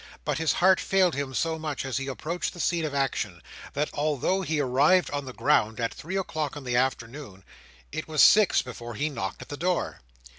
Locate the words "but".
0.25-0.39